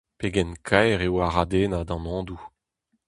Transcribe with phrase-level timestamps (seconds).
[0.19, 2.41] Pegen kaer eo Aradennad an Andoù!